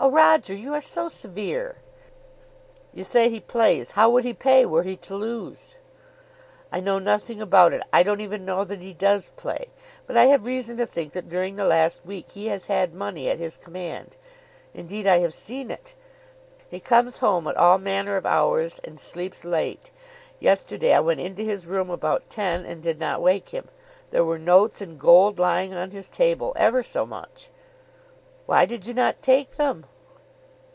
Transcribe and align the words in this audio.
"O 0.00 0.08
Roger, 0.10 0.54
you 0.54 0.74
are 0.74 0.80
so 0.80 1.08
severe!" 1.08 1.74
"You 2.94 3.02
say 3.02 3.28
he 3.28 3.40
plays. 3.40 3.90
How 3.90 4.08
would 4.10 4.22
he 4.22 4.32
pay, 4.32 4.64
were 4.64 4.84
he 4.84 4.94
to 4.98 5.16
lose?" 5.16 5.74
"I 6.70 6.78
know 6.78 7.00
nothing 7.00 7.42
about 7.42 7.72
it. 7.74 7.82
I 7.92 8.04
don't 8.04 8.20
even 8.20 8.44
know 8.44 8.62
that 8.62 8.78
he 8.80 8.92
does 8.94 9.30
play; 9.34 9.66
but 10.06 10.16
I 10.16 10.26
have 10.26 10.44
reason 10.46 10.76
to 10.76 10.86
think 10.86 11.14
that 11.14 11.28
during 11.28 11.56
the 11.56 11.64
last 11.64 12.06
week 12.06 12.30
he 12.30 12.46
has 12.46 12.66
had 12.66 12.94
money 12.94 13.28
at 13.28 13.40
his 13.40 13.56
command. 13.56 14.16
Indeed 14.72 15.08
I 15.08 15.18
have 15.18 15.34
seen 15.34 15.68
it. 15.68 15.96
He 16.70 16.78
comes 16.78 17.18
home 17.18 17.48
at 17.48 17.56
all 17.56 17.78
manner 17.78 18.16
of 18.16 18.24
hours 18.24 18.78
and 18.84 19.00
sleeps 19.00 19.44
late. 19.44 19.90
Yesterday 20.38 20.94
I 20.94 21.00
went 21.00 21.18
into 21.18 21.42
his 21.42 21.66
room 21.66 21.90
about 21.90 22.30
ten 22.30 22.64
and 22.64 22.80
did 22.80 23.00
not 23.00 23.20
wake 23.20 23.48
him. 23.48 23.66
There 24.12 24.24
were 24.24 24.38
notes 24.38 24.80
and 24.80 24.96
gold 24.96 25.40
lying 25.40 25.74
on 25.74 25.90
his 25.90 26.08
table; 26.08 26.52
ever 26.54 26.84
so 26.84 27.04
much." 27.04 27.50
"Why 28.46 28.64
did 28.64 28.86
you 28.86 28.94
not 28.94 29.20
take 29.20 29.56
them?" 29.56 29.84